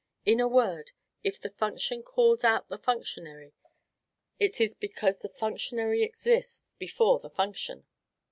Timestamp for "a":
0.39-0.47